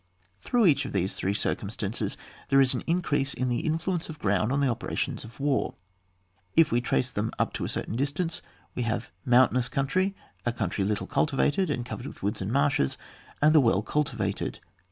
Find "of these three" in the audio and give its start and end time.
0.85-1.35